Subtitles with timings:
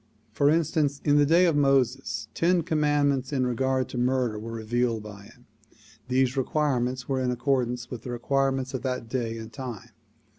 [0.31, 5.03] For instance, in the day of Moses ten commandments in regard to murder were revealed
[5.03, 5.45] by him.
[6.07, 9.89] These commandments were in accordance with the require ments of that day and time.